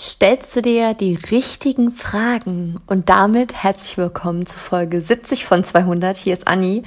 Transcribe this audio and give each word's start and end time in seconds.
stellst 0.00 0.56
du 0.56 0.62
dir 0.62 0.94
die 0.94 1.18
richtigen 1.30 1.92
Fragen. 1.92 2.80
Und 2.86 3.10
damit 3.10 3.52
herzlich 3.52 3.98
willkommen 3.98 4.46
zu 4.46 4.58
Folge 4.58 5.02
70 5.02 5.44
von 5.44 5.62
200. 5.62 6.16
Hier 6.16 6.32
ist 6.32 6.48
Anni. 6.48 6.84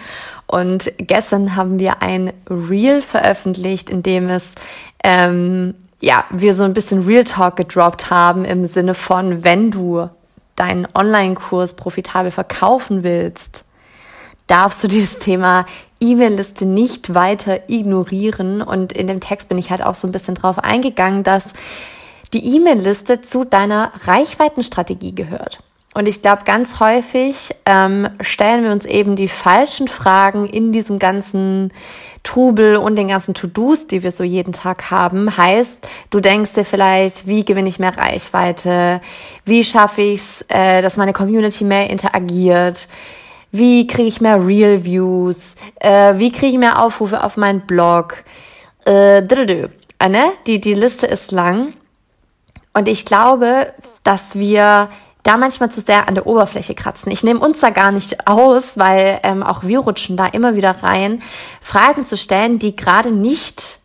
Und 0.48 0.92
gestern 0.98 1.56
haben 1.56 1.78
wir 1.78 2.02
ein 2.02 2.34
Reel 2.50 3.04
veröffentlicht, 3.04 3.92
in 3.92 4.02
dem 4.02 4.30
es, 4.30 4.54
ähm, 5.04 5.76
ja, 6.02 6.26
wir 6.32 6.56
so 6.56 6.64
ein 6.64 6.74
bisschen 6.74 7.06
Real 7.06 7.24
Talk 7.24 7.56
gedroppt 7.56 8.10
haben 8.10 8.46
im 8.46 8.66
Sinne 8.66 8.96
von, 8.96 9.44
wenn 9.44 9.70
du 9.70 10.10
deinen 10.56 10.88
Online-Kurs 10.96 11.76
profitabel 11.76 12.32
verkaufen 12.32 13.04
willst, 13.04 13.64
darfst 14.48 14.84
du 14.84 14.88
dieses 14.88 15.20
Thema 15.20 15.68
E-Mail-Liste 16.00 16.66
nicht 16.66 17.14
weiter 17.14 17.70
ignorieren. 17.70 18.64
Und 18.64 18.92
in 18.92 19.06
dem 19.06 19.20
Text 19.20 19.50
bin 19.50 19.60
ich 19.60 19.70
halt 19.70 19.84
auch 19.84 19.96
so 19.96 20.08
ein 20.08 20.12
bisschen 20.12 20.34
drauf 20.34 20.58
eingegangen, 20.58 21.22
dass 21.22 21.54
die 22.34 22.56
E-Mail-Liste 22.56 23.22
zu 23.22 23.44
deiner 23.44 23.92
Reichweitenstrategie 24.06 25.16
gehört. 25.16 25.60
Und 25.94 26.08
ich 26.08 26.22
glaube, 26.22 26.44
ganz 26.44 26.80
häufig 26.80 27.52
ähm, 27.66 28.08
stellen 28.20 28.64
wir 28.64 28.72
uns 28.72 28.86
eben 28.86 29.16
die 29.16 29.28
falschen 29.28 29.88
Fragen 29.88 30.48
in 30.48 30.72
diesem 30.72 30.98
ganzen 30.98 31.72
Trubel 32.24 32.78
und 32.78 32.96
den 32.96 33.10
ganzen 33.10 33.36
To-Dos, 33.36 33.86
die 33.86 34.02
wir 34.02 34.12
so 34.12 34.24
jeden 34.24 34.54
Tag 34.54 34.90
haben. 34.90 35.38
Heißt, 35.38 35.78
du 36.10 36.20
denkst 36.20 36.54
dir 36.54 36.66
vielleicht, 36.66 37.28
wie 37.28 37.46
gewinne 37.46 37.70
ich 37.70 37.80
mehr 37.80 37.96
Reichweite? 37.96 39.02
Wie 39.46 39.64
schaffe 39.64 40.02
ich 40.02 40.22
es, 40.22 40.46
äh, 40.48 40.82
dass 40.82 40.98
meine 40.98 41.14
Community 41.14 41.64
mehr 41.64 41.90
interagiert? 41.90 42.88
Wie 43.52 43.86
kriege 43.86 44.08
ich 44.08 44.22
mehr 44.22 44.44
Real 44.44 44.84
Views? 44.84 45.54
Äh, 45.76 46.18
wie 46.18 46.32
kriege 46.32 46.54
ich 46.54 46.58
mehr 46.58 46.82
Aufrufe 46.82 47.24
auf 47.24 47.38
meinen 47.38 47.62
Blog? 47.62 48.24
Äh, 48.88 49.20
äh, 49.20 50.10
ne? 50.10 50.32
die, 50.48 50.60
die 50.60 50.74
Liste 50.74 51.06
ist 51.06 51.32
lang. 51.32 51.74
Und 52.74 52.88
ich 52.88 53.06
glaube, 53.06 53.74
dass 54.04 54.36
wir 54.36 54.90
da 55.24 55.38
manchmal 55.38 55.72
zu 55.72 55.80
sehr 55.80 56.08
an 56.08 56.16
der 56.16 56.28
Oberfläche 56.28 56.76
kratzen. 56.76 57.12
Ich 57.12 57.24
nehme 57.24 57.40
uns 57.40 57.60
da 57.62 57.70
gar 57.70 57.92
nicht 57.92 58.28
aus, 58.28 58.78
weil 58.78 59.20
ähm, 59.24 59.42
auch 59.42 59.64
wir 59.64 59.80
rutschen 59.80 60.18
da 60.18 60.28
immer 60.28 60.56
wieder 60.56 60.84
rein, 60.84 61.22
Fragen 61.62 62.04
zu 62.04 62.18
stellen, 62.18 62.60
die 62.60 62.76
gerade 62.76 63.12
nicht 63.12 63.80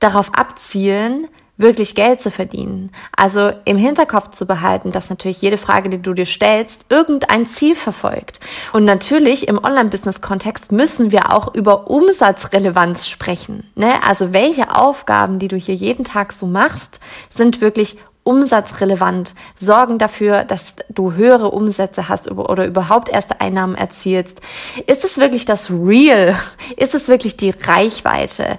darauf 0.00 0.34
abzielen, 0.34 1.28
wirklich 1.56 1.94
Geld 1.94 2.20
zu 2.20 2.32
verdienen. 2.32 2.90
Also 3.16 3.52
im 3.64 3.78
Hinterkopf 3.78 4.30
zu 4.30 4.44
behalten, 4.44 4.90
dass 4.90 5.10
natürlich 5.10 5.40
jede 5.40 5.56
Frage, 5.56 5.88
die 5.88 6.02
du 6.02 6.12
dir 6.12 6.26
stellst, 6.26 6.86
irgendein 6.88 7.46
Ziel 7.46 7.76
verfolgt. 7.76 8.40
Und 8.72 8.84
natürlich 8.84 9.46
im 9.46 9.62
Online-Business-Kontext 9.62 10.72
müssen 10.72 11.12
wir 11.12 11.32
auch 11.32 11.54
über 11.54 11.88
Umsatzrelevanz 11.88 13.06
sprechen. 13.06 13.70
Ne? 13.76 14.02
Also 14.02 14.32
welche 14.32 14.74
Aufgaben, 14.74 15.38
die 15.38 15.48
du 15.48 15.56
hier 15.56 15.76
jeden 15.76 16.04
Tag 16.04 16.32
so 16.32 16.46
machst, 16.46 16.98
sind 17.30 17.60
wirklich 17.60 17.98
umsatzrelevant, 18.24 19.34
sorgen 19.60 19.98
dafür, 19.98 20.44
dass 20.44 20.74
du 20.88 21.12
höhere 21.12 21.50
Umsätze 21.50 22.08
hast 22.08 22.30
oder 22.30 22.66
überhaupt 22.66 23.08
erste 23.08 23.40
Einnahmen 23.40 23.74
erzielst. 23.74 24.40
Ist 24.86 25.04
es 25.04 25.18
wirklich 25.18 25.44
das 25.44 25.70
Real? 25.70 26.34
Ist 26.76 26.94
es 26.94 27.08
wirklich 27.08 27.36
die 27.36 27.50
Reichweite? 27.50 28.58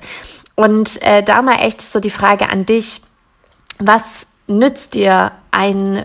Und 0.55 1.02
äh, 1.02 1.22
da 1.23 1.41
mal 1.41 1.57
echt 1.57 1.81
so 1.81 1.99
die 1.99 2.09
Frage 2.11 2.49
an 2.49 2.66
dich, 2.66 3.02
was 3.80 4.03
nützt 4.47 4.94
dir 4.94 5.31
ein 5.52 6.03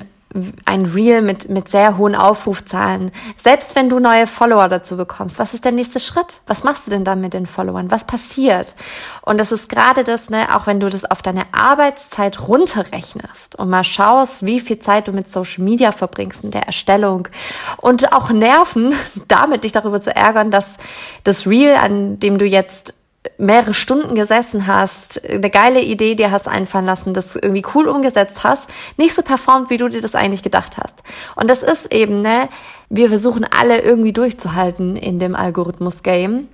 ein 0.64 0.84
Reel 0.86 1.22
mit, 1.22 1.48
mit 1.48 1.68
sehr 1.68 1.98
hohen 1.98 2.14
Aufrufzahlen. 2.14 3.10
Selbst 3.42 3.74
wenn 3.74 3.88
du 3.88 3.98
neue 3.98 4.28
Follower 4.28 4.68
dazu 4.68 4.96
bekommst, 4.96 5.40
was 5.40 5.54
ist 5.54 5.64
der 5.64 5.72
nächste 5.72 5.98
Schritt? 5.98 6.42
Was 6.46 6.62
machst 6.62 6.86
du 6.86 6.90
denn 6.90 7.04
dann 7.04 7.20
mit 7.20 7.34
den 7.34 7.46
Followern? 7.46 7.90
Was 7.90 8.04
passiert? 8.04 8.74
Und 9.22 9.38
das 9.38 9.50
ist 9.50 9.68
gerade 9.68 10.04
das, 10.04 10.30
ne, 10.30 10.54
auch 10.54 10.66
wenn 10.66 10.78
du 10.78 10.88
das 10.88 11.04
auf 11.04 11.22
deine 11.22 11.46
Arbeitszeit 11.52 12.46
runterrechnest 12.46 13.56
und 13.56 13.70
mal 13.70 13.82
schaust, 13.82 14.46
wie 14.46 14.60
viel 14.60 14.78
Zeit 14.78 15.08
du 15.08 15.12
mit 15.12 15.28
Social 15.28 15.64
Media 15.64 15.90
verbringst 15.90 16.44
in 16.44 16.52
der 16.52 16.62
Erstellung 16.62 17.26
und 17.78 18.12
auch 18.12 18.30
Nerven, 18.30 18.94
damit 19.28 19.64
dich 19.64 19.72
darüber 19.72 20.00
zu 20.00 20.14
ärgern, 20.14 20.52
dass 20.52 20.76
das 21.24 21.46
Reel, 21.48 21.74
an 21.74 22.20
dem 22.20 22.38
du 22.38 22.44
jetzt 22.44 22.94
mehrere 23.40 23.74
Stunden 23.74 24.14
gesessen 24.14 24.66
hast, 24.66 25.24
eine 25.28 25.50
geile 25.50 25.80
Idee 25.80 26.14
dir 26.14 26.30
hast 26.30 26.48
einfallen 26.48 26.84
lassen, 26.84 27.14
das 27.14 27.36
irgendwie 27.36 27.64
cool 27.74 27.88
umgesetzt 27.88 28.44
hast, 28.44 28.68
nicht 28.96 29.14
so 29.14 29.22
performt, 29.22 29.70
wie 29.70 29.76
du 29.76 29.88
dir 29.88 30.00
das 30.00 30.14
eigentlich 30.14 30.42
gedacht 30.42 30.76
hast. 30.78 30.94
Und 31.36 31.48
das 31.48 31.62
ist 31.62 31.92
eben, 31.92 32.22
ne, 32.22 32.48
wir 32.88 33.08
versuchen 33.08 33.44
alle 33.44 33.80
irgendwie 33.80 34.12
durchzuhalten 34.12 34.96
in 34.96 35.18
dem 35.18 35.34
Algorithmus-Game. 35.34 36.48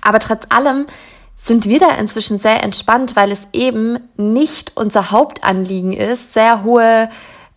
Aber 0.00 0.18
trotz 0.18 0.44
allem 0.48 0.86
sind 1.34 1.66
wir 1.66 1.78
da 1.78 1.90
inzwischen 1.90 2.38
sehr 2.38 2.62
entspannt, 2.62 3.14
weil 3.14 3.30
es 3.30 3.42
eben 3.52 3.98
nicht 4.16 4.72
unser 4.74 5.10
Hauptanliegen 5.10 5.92
ist, 5.92 6.32
sehr 6.32 6.64
hohe 6.64 7.10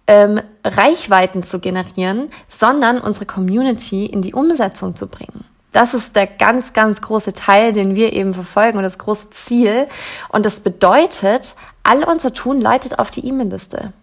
ähm, 0.06 0.42
Reichweiten 0.66 1.44
zu 1.44 1.59
generieren, 1.59 2.30
sondern 2.50 3.00
unsere 3.00 3.25
Community 3.25 4.06
in 4.06 4.22
die 4.22 4.34
Umsetzung 4.34 4.96
zu 4.96 5.08
bringen. 5.08 5.46
Das 5.72 5.94
ist 5.94 6.16
der 6.16 6.25
ganz, 6.25 6.74
ganz 6.74 7.02
große 7.02 7.34
Teil, 7.34 7.74
den 7.74 7.96
wir 7.96 8.13
eben 8.13 8.34
verfolgen 8.34 8.78
und 8.78 8.84
das 8.84 8.97
große 8.97 9.30
Ziel. 9.30 9.88
Und 10.30 10.46
das 10.46 10.62
bedeutet, 10.62 11.56
all 11.84 12.03
unser 12.03 12.34
Tun 12.34 12.59
leitet 12.59 12.97
auf 12.97 13.12
die 13.12 13.25
E-Mail-Liste. 13.28 13.94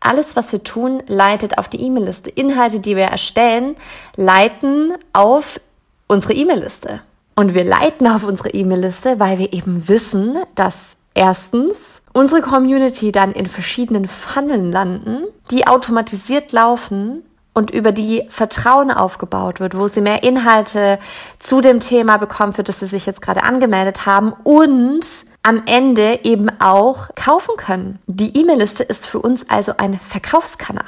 Alles, 0.00 0.36
was 0.36 0.52
wir 0.52 0.62
tun, 0.62 1.02
leitet 1.06 1.58
auf 1.58 1.68
die 1.68 1.80
E-Mail-Liste. 1.82 2.30
Inhalte, 2.30 2.80
die 2.80 2.96
wir 2.96 3.04
erstellen, 3.04 3.76
leiten 4.16 4.94
auf 5.12 5.60
unsere 6.06 6.34
E-Mail-Liste. 6.34 7.00
Und 7.36 7.54
wir 7.54 7.64
leiten 7.64 8.06
auf 8.06 8.24
unsere 8.24 8.50
E-Mail-Liste, 8.50 9.20
weil 9.20 9.38
wir 9.38 9.52
eben 9.52 9.88
wissen, 9.88 10.38
dass 10.54 10.96
erstens 11.14 12.02
unsere 12.12 12.40
Community 12.40 13.12
dann 13.12 13.32
in 13.32 13.46
verschiedenen 13.46 14.08
Funneln 14.08 14.70
landen, 14.70 15.24
die 15.50 15.66
automatisiert 15.66 16.52
laufen 16.52 17.22
und 17.52 17.70
über 17.70 17.92
die 17.92 18.26
Vertrauen 18.28 18.90
aufgebaut 18.90 19.60
wird, 19.60 19.76
wo 19.76 19.88
sie 19.88 20.00
mehr 20.00 20.22
Inhalte 20.22 20.98
zu 21.38 21.60
dem 21.60 21.80
Thema 21.80 22.16
bekommen, 22.16 22.52
für 22.52 22.62
das 22.62 22.80
sie 22.80 22.86
sich 22.86 23.06
jetzt 23.06 23.22
gerade 23.22 23.42
angemeldet 23.42 24.06
haben 24.06 24.32
und 24.44 25.26
am 25.42 25.62
Ende 25.66 26.20
eben 26.22 26.48
auch 26.60 27.08
kaufen 27.14 27.56
können. 27.56 27.98
Die 28.06 28.38
E-Mail-Liste 28.38 28.84
ist 28.84 29.06
für 29.06 29.20
uns 29.20 29.48
also 29.48 29.72
ein 29.78 29.98
Verkaufskanal. 29.98 30.84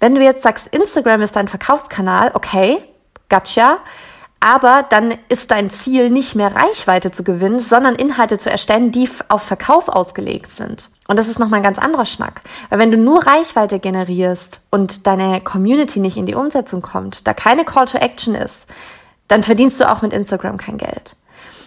Wenn 0.00 0.14
du 0.14 0.22
jetzt 0.22 0.42
sagst, 0.42 0.68
Instagram 0.68 1.22
ist 1.22 1.36
dein 1.36 1.48
Verkaufskanal, 1.48 2.32
okay, 2.34 2.82
gotcha 3.28 3.78
aber 4.42 4.84
dann 4.88 5.14
ist 5.28 5.52
dein 5.52 5.70
Ziel 5.70 6.10
nicht 6.10 6.34
mehr 6.34 6.54
Reichweite 6.56 7.12
zu 7.12 7.22
gewinnen, 7.22 7.60
sondern 7.60 7.94
Inhalte 7.94 8.38
zu 8.38 8.50
erstellen, 8.50 8.90
die 8.90 9.08
auf 9.28 9.42
Verkauf 9.42 9.88
ausgelegt 9.88 10.50
sind. 10.50 10.90
Und 11.06 11.16
das 11.16 11.28
ist 11.28 11.38
nochmal 11.38 11.60
ein 11.60 11.64
ganz 11.64 11.78
anderer 11.78 12.04
Schnack. 12.04 12.42
Weil 12.68 12.80
wenn 12.80 12.90
du 12.90 12.98
nur 12.98 13.24
Reichweite 13.24 13.78
generierst 13.78 14.62
und 14.70 15.06
deine 15.06 15.40
Community 15.40 16.00
nicht 16.00 16.16
in 16.16 16.26
die 16.26 16.34
Umsetzung 16.34 16.82
kommt, 16.82 17.28
da 17.28 17.34
keine 17.34 17.64
Call 17.64 17.84
to 17.84 17.98
Action 17.98 18.34
ist, 18.34 18.66
dann 19.28 19.44
verdienst 19.44 19.80
du 19.80 19.88
auch 19.88 20.02
mit 20.02 20.12
Instagram 20.12 20.56
kein 20.56 20.76
Geld. 20.76 21.14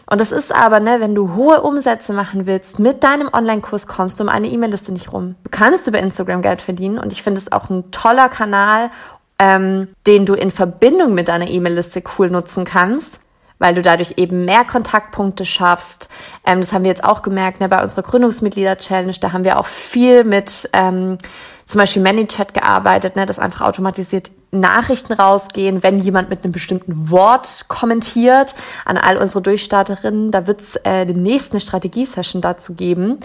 Und 0.08 0.22
das 0.22 0.32
ist 0.32 0.54
aber, 0.54 0.80
ne, 0.80 1.00
wenn 1.00 1.16
du 1.16 1.34
hohe 1.34 1.62
Umsätze 1.62 2.14
machen 2.14 2.46
willst, 2.46 2.80
mit 2.80 3.04
deinem 3.04 3.30
Online-Kurs 3.32 3.88
kommst 3.88 4.20
du 4.20 4.24
um 4.24 4.30
eine 4.30 4.48
E-Mail-Liste 4.48 4.92
nicht 4.92 5.14
rum. 5.14 5.36
Du 5.44 5.50
kannst 5.50 5.88
über 5.88 6.00
Instagram 6.00 6.42
Geld 6.42 6.62
verdienen 6.62 7.00
und 7.00 7.12
ich 7.12 7.24
finde 7.24 7.42
es 7.42 7.52
auch 7.52 7.70
ein 7.70 7.90
toller 7.92 8.30
Kanal, 8.30 8.92
ähm, 9.40 9.90
den 10.08 10.26
du 10.26 10.34
in 10.34 10.52
Verbindung 10.52 11.14
mit 11.14 11.28
deiner 11.28 11.50
E-Mail-Liste 11.50 12.04
cool 12.18 12.30
nutzen 12.30 12.66
kannst, 12.66 13.20
weil 13.60 13.74
du 13.74 13.82
dadurch 13.82 14.14
eben 14.18 14.46
mehr 14.46 14.66
Kontaktpunkte 14.66 15.46
schaffst. 15.46 16.10
Ähm, 16.46 16.62
das 16.62 16.74
haben 16.74 16.84
wir 16.84 16.90
jetzt 16.90 17.04
auch 17.04 17.22
gemerkt 17.22 17.60
ne, 17.60 17.70
bei 17.70 17.82
unserer 17.82 18.04
Gründungsmitglieder-Challenge. 18.04 19.16
Da 19.20 19.34
haben 19.34 19.44
wir 19.44 19.60
auch 19.60 19.66
viel 19.66 20.24
mit 20.24 20.70
ähm, 20.74 21.18
zum 21.66 21.80
Beispiel 21.80 22.02
ManyChat 22.02 22.54
gearbeitet, 22.54 23.16
ne, 23.16 23.26
dass 23.26 23.40
einfach 23.40 23.62
automatisiert 23.62 24.32
Nachrichten 24.52 25.14
rausgehen, 25.14 25.84
wenn 25.84 26.00
jemand 26.00 26.30
mit 26.30 26.44
einem 26.44 26.54
bestimmten 26.54 27.10
Wort 27.10 27.66
kommentiert 27.68 28.56
an 28.86 28.98
all 28.98 29.18
unsere 29.18 29.42
Durchstarterinnen. 29.42 30.32
Da 30.32 30.48
wird 30.48 30.62
es 30.62 30.76
äh, 30.78 31.06
demnächst 31.06 31.52
eine 31.52 31.60
Strategie-Session 31.60 32.42
dazu 32.42 32.74
geben. 32.74 33.20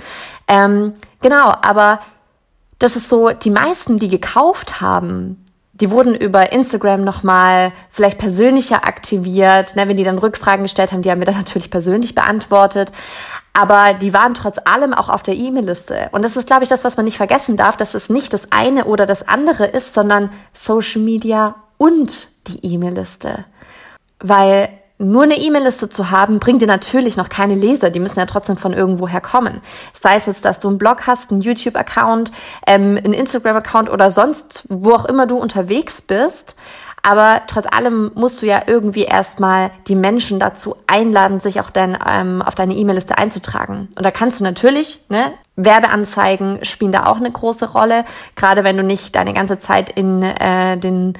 Ähm, 0.49 0.95
genau, 1.21 1.53
aber 1.63 2.01
das 2.79 2.97
ist 2.97 3.09
so, 3.09 3.31
die 3.31 3.51
meisten, 3.51 3.99
die 3.99 4.09
gekauft 4.09 4.81
haben, 4.81 5.45
die 5.81 5.91
wurden 5.91 6.15
über 6.15 6.53
Instagram 6.53 7.05
nochmal 7.05 7.73
vielleicht 7.91 8.19
persönlicher 8.19 8.87
aktiviert. 8.87 9.77
Ne, 9.77 9.89
wenn 9.89 9.97
die 9.97 10.05
dann 10.05 10.19
Rückfragen 10.19 10.63
gestellt 10.63 10.93
haben, 10.93 11.03
die 11.03 11.11
haben 11.11 11.21
wir 11.21 11.27
dann 11.27 11.37
natürlich 11.39 11.71
persönlich 11.71 12.15
beantwortet. 12.15 12.93
Aber 13.53 13.95
die 13.95 14.13
waren 14.13 14.35
trotz 14.35 14.59
allem 14.65 14.95
auch 14.95 15.09
auf 15.09 15.23
der 15.23 15.35
E-Mail-Liste. 15.35 16.09
Und 16.13 16.25
das 16.25 16.37
ist, 16.37 16.47
glaube 16.47 16.63
ich, 16.63 16.69
das, 16.69 16.85
was 16.85 16.97
man 16.97 17.05
nicht 17.05 17.17
vergessen 17.17 17.57
darf, 17.57 17.77
dass 17.77 17.95
es 17.95 18.09
nicht 18.09 18.33
das 18.33 18.53
eine 18.53 18.85
oder 18.85 19.07
das 19.07 19.27
andere 19.27 19.67
ist, 19.67 19.93
sondern 19.93 20.31
Social 20.53 21.03
Media 21.03 21.57
und 21.77 22.29
die 22.47 22.75
E-Mail-Liste. 22.75 23.45
Weil 24.21 24.69
nur 25.01 25.23
eine 25.23 25.39
E-Mail-Liste 25.39 25.89
zu 25.89 26.11
haben, 26.11 26.39
bringt 26.39 26.61
dir 26.61 26.69
natürlich 26.69 27.17
noch 27.17 27.31
keine 27.31 27.55
Leser. 27.55 27.91
Die 27.91 28.01
müssen 28.01 28.19
ja 28.19 28.27
trotzdem 28.27 28.57
von 28.57 28.73
irgendwoher 28.75 29.21
kommen. 29.21 29.63
Sei 29.99 30.17
es 30.17 30.27
jetzt, 30.27 30.45
dass 30.45 30.61
du 30.61 30.69
einen 30.69 30.79
Blog 30.79 31.07
hast, 31.07 31.33
einen 31.33 31.41
YouTube-Account, 31.41 32.31
ähm, 32.67 32.99
einen 33.03 33.15
Instagram-Account 33.15 33.91
oder 33.91 34.11
sonst, 34.11 34.65
wo 34.69 34.93
auch 34.93 35.07
immer 35.07 35.27
du 35.27 35.39
unterwegs 35.39 36.03
bist. 36.03 36.55
Aber 37.03 37.41
trotz 37.47 37.65
allem 37.71 38.11
musst 38.15 38.43
du 38.43 38.47
ja 38.47 38.63
irgendwie 38.67 39.05
erstmal 39.05 39.71
die 39.89 39.95
Menschen 39.95 40.39
dazu 40.39 40.77
einladen, 40.87 41.41
sich 41.41 41.61
auch 41.61 41.71
dein, 41.71 41.97
ähm, 42.07 42.43
auf 42.43 42.55
deine 42.55 42.75
E-Mail-Liste 42.75 43.17
einzutragen. 43.17 43.89
Und 43.97 44.05
da 44.05 44.11
kannst 44.11 44.41
du 44.41 44.45
natürlich, 44.45 45.01
ne, 45.09 45.33
Werbeanzeigen 45.57 46.65
spielen 46.65 46.93
da 46.93 47.07
auch 47.07 47.17
eine 47.17 47.31
große 47.31 47.73
Rolle, 47.73 48.05
gerade 48.37 48.65
wenn 48.65 48.77
du 48.77 48.83
nicht 48.83 49.15
deine 49.17 49.33
ganze 49.33 49.59
Zeit 49.59 49.91
in 49.91 50.23
äh, 50.23 50.77
den 50.77 51.15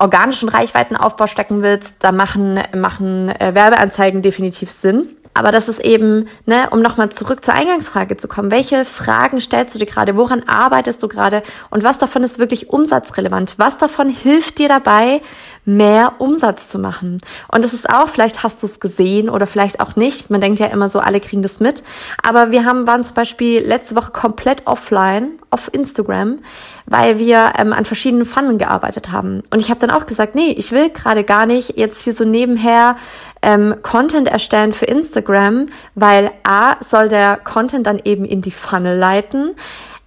organischen 0.00 0.48
Reichweitenaufbau 0.48 1.26
stecken 1.26 1.62
willst, 1.62 1.96
da 2.00 2.10
machen, 2.10 2.60
machen 2.74 3.28
äh, 3.28 3.54
Werbeanzeigen 3.54 4.22
definitiv 4.22 4.70
Sinn. 4.70 5.16
Aber 5.40 5.52
das 5.52 5.70
ist 5.70 5.82
eben, 5.82 6.28
ne, 6.44 6.68
um 6.70 6.82
nochmal 6.82 7.08
zurück 7.08 7.42
zur 7.42 7.54
Eingangsfrage 7.54 8.18
zu 8.18 8.28
kommen. 8.28 8.50
Welche 8.50 8.84
Fragen 8.84 9.40
stellst 9.40 9.74
du 9.74 9.78
dir 9.78 9.86
gerade? 9.86 10.14
Woran 10.14 10.42
arbeitest 10.46 11.02
du 11.02 11.08
gerade? 11.08 11.42
Und 11.70 11.82
was 11.82 11.96
davon 11.96 12.22
ist 12.22 12.38
wirklich 12.38 12.68
umsatzrelevant? 12.68 13.54
Was 13.56 13.78
davon 13.78 14.10
hilft 14.10 14.58
dir 14.58 14.68
dabei, 14.68 15.22
mehr 15.64 16.14
Umsatz 16.18 16.68
zu 16.68 16.78
machen. 16.78 17.18
Und 17.48 17.64
es 17.64 17.72
ist 17.72 17.88
auch, 17.88 18.08
vielleicht 18.08 18.42
hast 18.42 18.62
du 18.62 18.66
es 18.66 18.80
gesehen 18.80 19.30
oder 19.30 19.46
vielleicht 19.46 19.80
auch 19.80 19.96
nicht. 19.96 20.28
Man 20.28 20.42
denkt 20.42 20.60
ja 20.60 20.66
immer 20.66 20.90
so, 20.90 20.98
alle 21.00 21.20
kriegen 21.20 21.40
das 21.40 21.58
mit. 21.58 21.84
Aber 22.22 22.50
wir 22.50 22.66
haben, 22.66 22.86
waren 22.86 23.02
zum 23.02 23.14
Beispiel 23.14 23.60
letzte 23.60 23.96
Woche 23.96 24.10
komplett 24.10 24.66
offline 24.66 25.38
auf 25.50 25.72
Instagram, 25.72 26.40
weil 26.84 27.18
wir 27.18 27.54
ähm, 27.56 27.72
an 27.72 27.84
verschiedenen 27.84 28.26
Pfannen 28.26 28.58
gearbeitet 28.58 29.10
haben. 29.10 29.42
Und 29.50 29.60
ich 29.60 29.70
habe 29.70 29.80
dann 29.80 29.90
auch 29.90 30.06
gesagt, 30.06 30.34
nee, 30.34 30.54
ich 30.56 30.72
will 30.72 30.90
gerade 30.90 31.24
gar 31.24 31.46
nicht 31.46 31.78
jetzt 31.78 32.02
hier 32.02 32.12
so 32.12 32.24
nebenher 32.24 32.96
ähm, 33.42 33.76
Content 33.82 34.28
erstellen 34.28 34.72
für 34.72 34.86
Instagram, 34.86 35.66
weil 35.94 36.30
A 36.42 36.76
soll 36.84 37.08
der 37.08 37.36
Content 37.36 37.86
dann 37.86 38.00
eben 38.04 38.24
in 38.24 38.42
die 38.42 38.50
Funnel 38.50 38.98
leiten. 38.98 39.54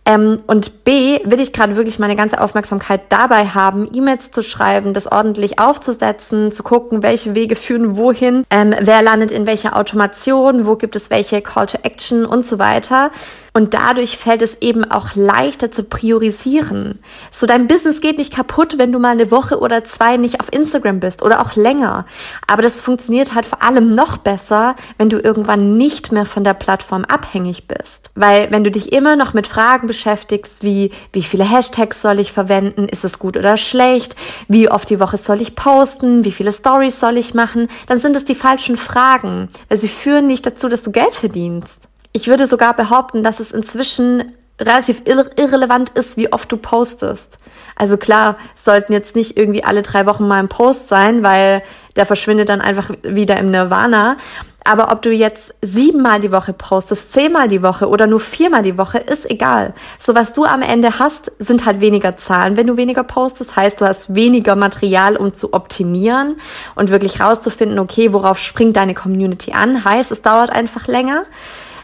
Ähm, 0.06 0.38
und 0.48 0.84
B, 0.84 1.20
will 1.24 1.40
ich 1.40 1.54
gerade 1.54 1.78
wirklich 1.78 1.98
meine 1.98 2.18
ganze 2.18 2.42
Aufmerksamkeit 2.42 3.04
dabei 3.10 3.48
haben, 3.48 3.88
E-Mails 3.94 4.32
zu 4.32 4.44
schreiben, 4.44 4.94
das 4.94 5.10
ordentlich 5.10 5.60
aufzusetzen, 5.60 6.52
zu 6.52 6.62
gucken, 6.62 7.04
welche 7.04 7.36
Wege 7.36 7.56
führen 7.56 7.96
wohin, 7.96 8.44
ähm, 8.50 8.76
wer 8.82 9.02
landet 9.02 9.32
in 9.32 9.46
welcher 9.46 9.78
Automation, 9.78 10.66
wo 10.66 10.76
gibt 10.76 10.98
es 10.98 11.10
welche 11.10 11.42
Call 11.42 11.68
to 11.68 11.78
Action 11.84 12.26
und 12.26 12.46
so 12.46 12.60
weiter. 12.60 13.12
Und 13.56 13.76
dadurch 13.76 14.18
fällt 14.18 14.42
es 14.42 14.58
eben 14.62 14.84
auch 14.84 15.14
leichter 15.14 15.72
zu 15.72 15.84
priorisieren. 15.84 16.98
So 17.30 17.46
dein 17.46 17.68
Business 17.68 18.02
geht 18.02 18.18
nicht 18.18 18.34
kaputt, 18.34 18.80
wenn 18.80 18.92
du 18.92 18.98
mal 18.98 19.12
eine 19.12 19.30
Woche 19.30 19.60
oder 19.60 19.84
zwei 19.84 20.18
nicht 20.18 20.40
auf 20.40 20.52
Instagram 20.52 21.00
bist 21.00 21.22
oder 21.22 21.40
auch 21.40 21.56
länger. 21.56 22.08
Aber 22.48 22.64
das 22.64 22.82
funktioniert 22.82 23.36
halt 23.36 23.46
vor 23.46 23.62
allem 23.62 23.92
noch 23.92 24.18
besser, 24.18 24.76
wenn 24.98 25.10
du 25.10 25.20
irgendwann 25.20 25.78
nicht 25.78 26.12
mehr 26.12 26.26
von 26.26 26.44
der 26.44 26.56
Plattform 26.56 27.06
abhängig 27.06 27.68
bist. 27.68 28.10
Weil 28.16 28.50
wenn 28.52 28.64
du 28.64 28.72
dich 28.72 28.92
immer 28.92 29.16
noch 29.16 29.36
mit 29.36 29.46
Fragen 29.46 29.86
beschäftigst, 29.86 30.64
wie 30.64 30.92
wie 31.12 31.22
viele 31.22 31.44
Hashtags 31.44 32.02
soll 32.02 32.20
ich 32.20 32.32
verwenden, 32.32 32.88
ist 32.88 33.06
es 33.06 33.20
gut 33.20 33.38
oder 33.38 33.58
schlecht, 33.58 34.16
wie 34.48 34.70
oft 34.70 34.90
die 34.90 35.00
Woche 35.00 35.18
soll 35.18 35.42
ich 35.42 35.56
posten, 35.56 36.26
wie 36.26 36.32
viele 36.32 36.52
Stories 36.52 37.00
soll 37.00 37.18
ich 37.18 37.36
machen, 37.36 37.68
dann 37.86 38.00
sind 38.00 38.16
es 38.16 38.26
die 38.26 38.36
falschen 38.36 38.78
Fragen, 38.78 39.48
weil 39.70 39.78
sie 39.78 39.88
führen 39.88 40.26
nicht 40.26 40.46
dazu, 40.46 40.70
dass 40.70 40.82
du 40.82 40.92
Geld 40.92 41.14
verdienst. 41.14 41.88
Ich 42.14 42.28
würde 42.28 42.46
sogar 42.46 42.76
behaupten, 42.76 43.24
dass 43.24 43.40
es 43.40 43.52
inzwischen 43.52 44.32
relativ 44.62 45.02
irre 45.06 45.32
irrelevant 45.36 45.90
ist, 45.90 46.16
wie 46.16 46.32
oft 46.32 46.52
du 46.52 46.58
postest. 46.58 47.38
Also 47.76 47.98
klar, 47.98 48.38
sollten 48.56 48.94
jetzt 48.94 49.16
nicht 49.16 49.36
irgendwie 49.36 49.64
alle 49.64 49.82
drei 49.82 50.06
Wochen 50.06 50.28
mal 50.28 50.38
ein 50.38 50.48
Post 50.48 50.90
sein, 50.90 51.24
weil 51.24 51.64
der 51.96 52.06
verschwindet 52.06 52.50
dann 52.50 52.62
einfach 52.62 52.92
wieder 53.02 53.38
im 53.38 53.50
Nirvana. 53.50 54.18
Aber 54.64 54.92
ob 54.92 55.02
du 55.02 55.12
jetzt 55.12 55.54
siebenmal 55.62 56.20
die 56.20 56.32
Woche 56.32 56.54
postest, 56.54 57.12
zehnmal 57.12 57.48
die 57.48 57.64
Woche 57.64 57.90
oder 57.90 58.08
nur 58.08 58.20
viermal 58.20 58.62
die 58.62 58.78
Woche, 58.78 59.00
ist 59.00 59.30
egal. 59.30 59.74
So 60.00 60.16
was 60.16 60.34
du 60.34 60.46
am 60.46 60.62
Ende 60.62 61.00
hast, 61.00 61.32
sind 61.40 61.66
halt 61.66 61.82
weniger 61.82 62.16
Zahlen, 62.16 62.56
wenn 62.56 62.68
du 62.68 62.78
weniger 62.78 63.04
postest. 63.04 63.56
Heißt, 63.56 63.82
du 63.82 63.86
hast 63.86 64.16
weniger 64.16 64.56
Material, 64.56 65.18
um 65.18 65.34
zu 65.34 65.54
optimieren 65.54 66.38
und 66.76 66.92
wirklich 66.92 67.20
rauszufinden, 67.20 67.80
okay, 67.80 68.14
worauf 68.14 68.38
springt 68.38 68.78
deine 68.78 68.94
Community 68.94 69.52
an. 69.52 69.84
Heißt, 69.84 70.12
es 70.12 70.22
dauert 70.22 70.52
einfach 70.52 70.88
länger 70.88 71.26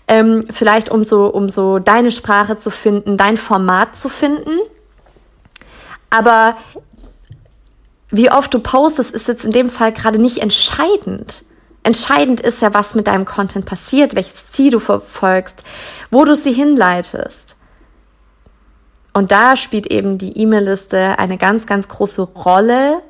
ähm, 0.10 0.44
vielleicht 0.50 0.90
um 0.90 1.06
so, 1.06 1.28
um 1.28 1.50
so 1.50 1.78
deine 1.78 2.12
Sprache 2.12 2.58
zu 2.58 2.72
finden, 2.72 3.16
dein 3.16 3.38
Format 3.38 3.96
zu 3.96 4.10
finden. 4.10 4.60
Aber 6.10 6.58
wie 8.10 8.32
oft 8.32 8.52
du 8.52 8.60
postest, 8.60 9.12
ist 9.12 9.28
jetzt 9.28 9.46
in 9.46 9.52
dem 9.52 9.70
Fall 9.70 9.94
gerade 9.94 10.20
nicht 10.20 10.40
entscheidend. 10.40 11.44
Entscheidend 11.84 12.42
ist 12.42 12.62
ja, 12.62 12.74
was 12.74 12.96
mit 12.96 13.06
deinem 13.06 13.24
Content 13.24 13.66
passiert, 13.66 14.16
welches 14.16 14.52
Ziel 14.52 14.72
du 14.72 14.80
verfolgst, 14.80 15.64
wo 16.10 16.26
du 16.26 16.36
sie 16.36 16.54
hinleitest. 16.54 17.56
Und 19.14 19.32
da 19.32 19.56
spielt 19.56 19.88
eben 19.88 20.18
die 20.18 20.38
E-Mail-Liste 20.40 21.20
eine 21.20 21.38
ganz, 21.38 21.68
ganz 21.68 21.88
große 21.88 22.24
Rolle, 22.24 23.02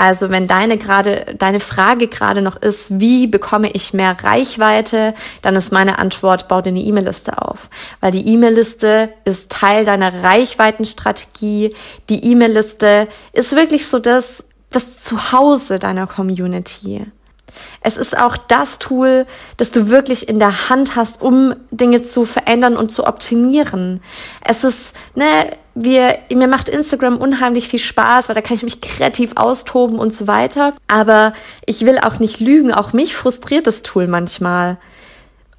also 0.00 0.30
wenn 0.30 0.46
deine 0.46 0.78
gerade, 0.78 1.34
deine 1.36 1.60
Frage 1.60 2.08
gerade 2.08 2.40
noch 2.40 2.56
ist, 2.56 3.00
wie 3.00 3.26
bekomme 3.26 3.70
ich 3.70 3.92
mehr 3.92 4.16
Reichweite, 4.24 5.14
dann 5.42 5.54
ist 5.56 5.72
meine 5.72 5.98
Antwort, 5.98 6.48
bau 6.48 6.62
dir 6.62 6.70
eine 6.70 6.80
E-Mail-Liste 6.80 7.36
auf. 7.36 7.68
Weil 8.00 8.10
die 8.10 8.26
E-Mail-Liste 8.26 9.10
ist 9.26 9.52
Teil 9.52 9.84
deiner 9.84 10.22
Reichweitenstrategie. 10.24 11.76
Die 12.08 12.24
E-Mail-Liste 12.24 13.08
ist 13.34 13.54
wirklich 13.54 13.88
so 13.88 13.98
das, 13.98 14.42
das 14.70 15.00
Zuhause 15.00 15.78
deiner 15.78 16.06
Community. 16.06 17.04
Es 17.82 17.98
ist 17.98 18.16
auch 18.16 18.38
das 18.38 18.78
Tool, 18.78 19.26
das 19.58 19.70
du 19.70 19.90
wirklich 19.90 20.30
in 20.30 20.38
der 20.38 20.70
Hand 20.70 20.96
hast, 20.96 21.20
um 21.20 21.54
Dinge 21.70 22.02
zu 22.02 22.24
verändern 22.24 22.78
und 22.78 22.90
zu 22.90 23.06
optimieren. 23.06 24.00
Es 24.42 24.64
ist, 24.64 24.94
ne, 25.14 25.58
wir, 25.74 26.18
mir 26.32 26.48
macht 26.48 26.68
Instagram 26.68 27.16
unheimlich 27.16 27.68
viel 27.68 27.78
Spaß, 27.78 28.28
weil 28.28 28.34
da 28.34 28.40
kann 28.40 28.56
ich 28.56 28.62
mich 28.62 28.80
kreativ 28.80 29.32
austoben 29.36 29.98
und 29.98 30.12
so 30.12 30.26
weiter. 30.26 30.74
Aber 30.88 31.32
ich 31.66 31.86
will 31.86 31.98
auch 31.98 32.18
nicht 32.18 32.40
lügen. 32.40 32.72
Auch 32.72 32.92
mich 32.92 33.14
frustriert 33.14 33.66
das 33.66 33.82
Tool 33.82 34.06
manchmal 34.06 34.78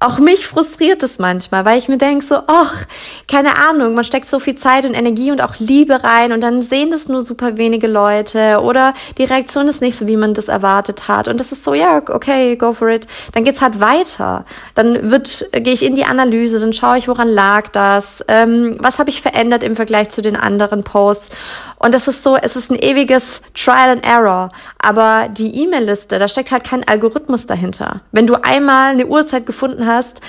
auch 0.02 0.18
mich 0.18 0.46
frustriert 0.46 1.02
es 1.02 1.18
manchmal, 1.18 1.64
weil 1.64 1.78
ich 1.78 1.88
mir 1.88 1.98
denke 1.98 2.24
so, 2.24 2.36
ach, 2.46 2.86
keine 3.28 3.56
Ahnung, 3.56 3.94
man 3.94 4.04
steckt 4.04 4.28
so 4.28 4.38
viel 4.38 4.54
Zeit 4.54 4.84
und 4.84 4.94
Energie 4.94 5.30
und 5.30 5.40
auch 5.40 5.54
Liebe 5.58 6.02
rein 6.02 6.32
und 6.32 6.40
dann 6.40 6.62
sehen 6.62 6.90
das 6.90 7.08
nur 7.08 7.22
super 7.22 7.56
wenige 7.56 7.86
Leute 7.86 8.60
oder 8.62 8.94
die 9.18 9.24
Reaktion 9.24 9.68
ist 9.68 9.80
nicht 9.80 9.96
so, 9.96 10.06
wie 10.06 10.16
man 10.16 10.34
das 10.34 10.48
erwartet 10.48 11.08
hat 11.08 11.28
und 11.28 11.38
das 11.40 11.52
ist 11.52 11.64
so, 11.64 11.74
ja, 11.74 12.02
okay, 12.08 12.56
go 12.56 12.72
for 12.72 12.88
it. 12.88 13.06
Dann 13.32 13.44
geht's 13.44 13.62
halt 13.62 13.80
weiter. 13.80 14.44
Dann 14.74 15.10
wird, 15.10 15.46
gehe 15.52 15.72
ich 15.72 15.84
in 15.84 15.94
die 15.94 16.04
Analyse, 16.04 16.60
dann 16.60 16.72
schaue 16.72 16.98
ich, 16.98 17.08
woran 17.08 17.28
lag 17.28 17.68
das, 17.68 18.24
ähm, 18.28 18.76
was 18.80 18.98
habe 18.98 19.10
ich 19.10 19.22
verändert 19.22 19.62
im 19.62 19.76
Vergleich 19.76 20.10
zu 20.10 20.22
den 20.22 20.36
anderen 20.36 20.82
Posts 20.82 21.30
und 21.82 21.92
das 21.94 22.06
ist 22.06 22.22
so, 22.22 22.36
es 22.36 22.54
ist 22.54 22.70
ein 22.70 22.78
ewiges 22.78 23.42
Trial 23.54 23.90
and 23.90 24.06
Error. 24.06 24.50
Aber 24.78 25.28
die 25.28 25.62
E-Mail-Liste, 25.62 26.18
da 26.20 26.28
steckt 26.28 26.52
halt 26.52 26.62
kein 26.62 26.86
Algorithmus 26.86 27.46
dahinter. 27.46 28.02
Wenn 28.12 28.28
du 28.28 28.36
einmal 28.36 28.92
eine 28.92 29.06
Uhrzeit 29.06 29.46
gefunden 29.46 29.84
hast, 29.84 30.20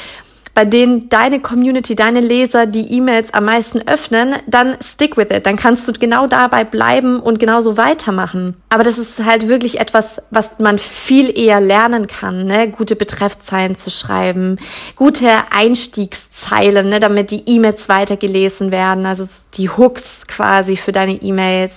bei 0.53 0.65
denen 0.65 1.09
deine 1.09 1.39
Community, 1.39 1.95
deine 1.95 2.19
Leser 2.19 2.67
die 2.67 2.93
E-Mails 2.93 3.33
am 3.33 3.45
meisten 3.45 3.87
öffnen, 3.87 4.35
dann 4.45 4.77
stick 4.81 5.17
with 5.17 5.27
it. 5.31 5.45
Dann 5.47 5.55
kannst 5.55 5.87
du 5.87 5.93
genau 5.93 6.27
dabei 6.27 6.63
bleiben 6.63 7.19
und 7.19 7.39
genauso 7.39 7.75
weitermachen. 7.75 8.55
Aber 8.69 8.83
das 8.83 8.99
ist 8.99 9.25
halt 9.25 9.47
wirklich 9.47 9.79
etwas, 9.79 10.21
was 10.29 10.59
man 10.59 10.77
viel 10.77 11.35
eher 11.37 11.59
lernen 11.59 12.05
kann, 12.07 12.45
ne? 12.45 12.69
Gute 12.69 12.95
Betreffzeilen 12.95 13.75
zu 13.75 13.89
schreiben, 13.89 14.57
gute 14.95 15.29
Einstiegszeilen, 15.49 16.89
ne? 16.89 16.99
damit 16.99 17.31
die 17.31 17.43
E-Mails 17.47 17.89
weitergelesen 17.89 18.71
werden, 18.71 19.05
also 19.05 19.25
die 19.55 19.69
Hooks 19.69 20.27
quasi 20.27 20.75
für 20.75 20.91
deine 20.91 21.13
E-Mails 21.13 21.73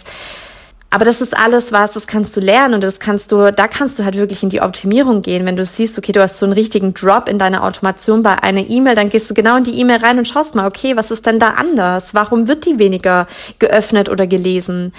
aber 0.90 1.05
das 1.05 1.21
ist 1.21 1.37
alles 1.37 1.73
was, 1.73 1.93
das 1.93 2.07
kannst 2.07 2.37
du 2.37 2.40
lernen 2.40 2.75
und 2.75 2.85
das 2.85 3.00
kannst 3.00 3.33
du, 3.33 3.52
da 3.52 3.66
kannst 3.66 3.99
du 3.99 4.05
halt 4.05 4.16
wirklich 4.16 4.43
in 4.43 4.50
die 4.50 4.62
Optimierung 4.62 5.21
gehen. 5.21 5.45
Wenn 5.45 5.57
du 5.57 5.64
siehst, 5.64 5.99
okay, 5.99 6.12
du 6.12 6.23
hast 6.23 6.38
so 6.38 6.47
einen 6.47 6.52
richtigen 6.52 6.95
Drop 6.95 7.28
in 7.28 7.38
deiner 7.38 7.64
Automation 7.64 8.23
bei 8.23 8.43
einer 8.43 8.69
E-Mail, 8.69 8.95
dann 8.95 9.09
gehst 9.09 9.28
du 9.28 9.35
genau 9.35 9.57
in 9.57 9.64
die 9.64 9.78
E-Mail 9.81 9.99
rein 9.99 10.19
und 10.19 10.28
schaust 10.28 10.55
mal, 10.55 10.66
okay, 10.66 10.97
was 10.97 11.11
ist 11.11 11.26
denn 11.26 11.40
da 11.40 11.50
anders? 11.50 12.14
Warum 12.14 12.47
wird 12.47 12.66
die 12.66 12.78
weniger 12.78 13.26
geöffnet 13.59 14.09
oder 14.09 14.26
gelesen? 14.26 14.93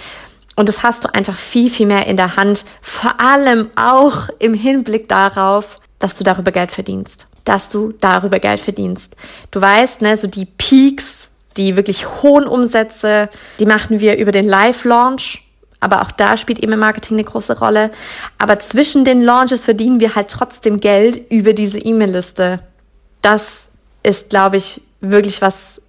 Und 0.58 0.68
das 0.68 0.84
hast 0.84 1.06
du 1.06 1.14
einfach 1.14 1.38
viel, 1.38 1.70
viel 1.70 1.88
mehr 1.88 2.06
in 2.08 2.18
der 2.18 2.36
Hand. 2.36 2.66
Vor 2.82 3.22
allem 3.22 3.70
auch 3.76 4.28
im 4.40 4.54
Hinblick 4.54 5.08
darauf, 5.08 5.80
dass 6.00 6.18
du 6.18 6.24
darüber 6.24 6.52
Geld 6.52 6.72
verdienst. 6.72 7.28
Dass 7.46 7.70
du 7.70 7.94
darüber 8.02 8.40
Geld 8.40 8.60
verdienst. 8.60 9.16
Du 9.52 9.62
weißt, 9.62 10.02
ne, 10.02 10.18
so 10.18 10.28
die 10.28 10.46
Peaks, 10.46 11.30
die 11.56 11.76
wirklich 11.76 12.22
hohen 12.22 12.46
Umsätze, 12.46 13.30
die 13.60 13.66
machen 13.66 14.02
wir 14.02 14.18
über 14.18 14.32
den 14.32 14.46
Live-Launch 14.46 15.47
aber 15.80 16.02
auch 16.02 16.12
da 16.12 16.38
spielt 16.38 16.64
E-Mail-Marketing 16.64 17.18
eine 17.18 17.24
große 17.24 17.60
Rolle. 17.60 17.92
Aber 18.38 18.60
zwischen 18.60 19.06
den 19.06 19.22
Launches 19.22 19.66
verdienen 19.66 20.00
wir 20.00 20.16
halt 20.16 20.30
trotzdem 20.30 20.80
Geld 20.80 21.22
über 21.30 21.54
diese 21.54 21.78
E-Mail-Liste. 21.78 22.60
Das 23.22 23.68
ist, 24.04 24.30
glaube 24.30 24.58
ich, 24.58 24.82
wirklich 25.02 25.42
was, 25.42 25.82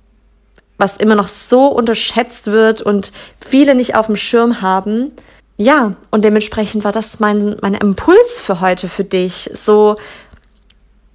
was 0.76 0.97
immer 0.99 1.14
noch 1.14 1.28
so 1.28 1.66
unterschätzt 1.68 2.49
wird 2.49 2.83
und 2.83 3.12
viele 3.40 3.75
nicht 3.75 3.95
auf 3.95 4.07
dem 4.07 4.16
Schirm 4.16 4.61
haben. 4.61 5.12
Ja, 5.57 5.95
und 6.11 6.25
dementsprechend 6.25 6.85
war 6.85 6.92
das 6.92 7.18
mein, 7.18 7.57
mein 7.62 7.75
Impuls 7.75 8.40
für 8.40 8.61
heute 8.61 8.88
für 8.88 9.04
dich. 9.04 9.50
So, 9.54 9.97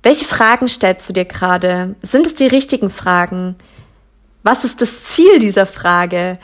welche 0.01 0.25
Fragen 0.25 0.68
stellst 0.68 1.08
du 1.08 1.13
dir 1.13 1.25
gerade? 1.25 1.96
Sind 2.01 2.27
es 2.27 2.36
die 2.36 2.48
richtigen 2.48 2.89
Fragen? 2.89 3.56
Was 4.44 4.65
ist 4.65 4.82
das 4.82 5.06
Ziel 5.06 5.39
dieser 5.39 5.65
Frage? 5.65 6.39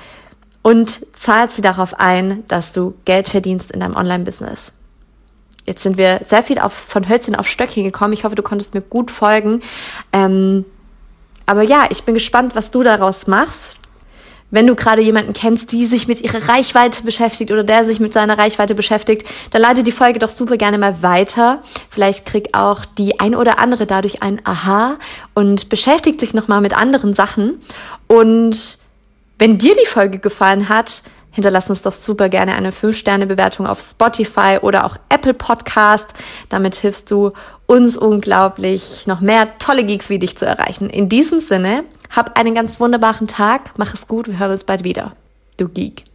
Und 0.62 1.06
zahlt 1.16 1.52
sie 1.52 1.62
darauf 1.62 2.00
ein, 2.00 2.44
dass 2.48 2.74
du 2.74 2.96
Geld 3.06 3.28
verdienst 3.30 3.72
in 3.72 3.80
deinem 3.80 3.96
Online-Business. 3.96 4.72
Jetzt 5.66 5.84
sind 5.84 5.98
wir 5.98 6.22
sehr 6.26 6.44
viel 6.44 6.60
auf, 6.60 6.74
von 6.74 7.08
Hölzchen 7.08 7.36
auf 7.36 7.48
Stöckchen 7.48 7.84
gekommen. 7.84 8.14
Ich 8.14 8.24
hoffe, 8.24 8.36
du 8.36 8.44
konntest 8.44 8.74
mir 8.74 8.82
gut 8.82 9.12
folgen. 9.12 9.62
Ähm, 10.12 10.66
Aber 11.46 11.64
ja, 11.64 11.88
ich 11.90 12.04
bin 12.04 12.14
gespannt, 12.14 12.56
was 12.56 12.72
du 12.72 12.84
daraus 12.84 13.28
machst. 13.28 13.80
Wenn 14.52 14.66
du 14.66 14.74
gerade 14.74 15.02
jemanden 15.02 15.34
kennst, 15.34 15.72
die 15.72 15.86
sich 15.86 16.08
mit 16.08 16.22
ihrer 16.22 16.50
Reichweite 16.50 17.04
beschäftigt 17.04 17.52
oder 17.52 17.64
der 17.64 17.86
sich 17.86 18.00
mit 18.00 18.14
seiner 18.14 18.38
Reichweite 18.38 18.74
beschäftigt, 18.74 19.28
dann 19.52 19.62
leite 19.62 19.84
die 19.84 19.92
Folge 19.92 20.18
doch 20.18 20.30
super 20.30 20.58
gerne 20.58 20.80
mal 20.80 21.04
weiter. 21.04 21.62
Vielleicht 21.92 22.26
kriegt 22.26 22.56
auch 22.56 22.84
die 22.86 23.20
ein 23.20 23.36
oder 23.36 23.60
andere 23.60 23.86
dadurch 23.86 24.24
ein 24.24 24.42
Aha 24.46 24.98
und 25.36 25.70
beschäftigt 25.70 26.20
sich 26.20 26.34
nochmal 26.34 26.62
mit 26.62 26.76
anderen 26.76 27.14
Sachen. 27.14 27.62
Und 28.08 28.80
wenn 29.40 29.58
dir 29.58 29.74
die 29.74 29.88
Folge 29.88 30.20
gefallen 30.20 30.70
hat, 30.70 31.02
hinterlass 31.32 31.70
uns 31.70 31.82
doch 31.82 31.94
super 31.94 32.30
gerne 32.30 32.54
eine 32.54 32.72
5-Sterne-Bewertung 32.72 33.66
auf 33.66 33.82
Spotify 33.82 34.60
oder 34.62 34.86
auch 34.86 34.98
Apple 35.10 35.34
Podcast. 35.34 36.08
Damit 36.50 36.76
hilfst 36.76 37.10
du 37.10 37.32
uns 37.66 37.96
unglaublich, 37.98 39.06
noch 39.08 39.22
mehr 39.22 39.58
tolle 39.60 39.86
Geeks 39.86 40.10
wie 40.10 40.20
dich 40.20 40.38
zu 40.38 40.46
erreichen. 40.46 40.90
In 40.90 41.08
diesem 41.08 41.40
Sinne, 41.40 41.84
hab 42.10 42.38
einen 42.38 42.56
ganz 42.56 42.80
wunderbaren 42.80 43.28
Tag, 43.28 43.72
mach 43.78 43.94
es 43.94 44.08
gut, 44.08 44.28
wir 44.28 44.40
hören 44.40 44.52
uns 44.52 44.64
bald 44.64 44.84
wieder. 44.84 45.14
Du 45.58 45.70
Geek. 45.70 46.09